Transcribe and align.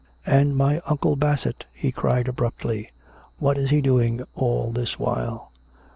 "And 0.25 0.57
my 0.57 0.81
Uncle 0.87 1.15
Bassett?" 1.15 1.65
he 1.75 1.91
cried 1.91 2.27
abruptly. 2.27 2.89
"What 3.37 3.55
is 3.59 3.69
he 3.69 3.81
doing 3.81 4.23
all 4.33 4.71
this 4.71 4.97
while 4.97 5.51